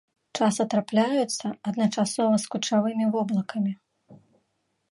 [0.37, 3.71] Часта трапляюцца адначасова з кучавымі воблакамі.